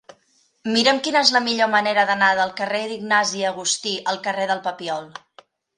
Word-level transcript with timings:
Mira'm 0.75 1.01
quina 1.07 1.21
és 1.25 1.33
la 1.35 1.41
millor 1.49 1.69
manera 1.75 2.07
d'anar 2.13 2.31
del 2.41 2.55
carrer 2.63 2.83
d'Ignasi 2.93 3.47
Agustí 3.53 3.97
al 4.15 4.23
carrer 4.29 4.53
del 4.55 4.69
Papiol. 4.71 5.11